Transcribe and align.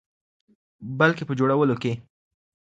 بلکې 0.99 1.23
په 1.27 1.33
جوړولو 1.39 1.75
کې. 1.81 1.93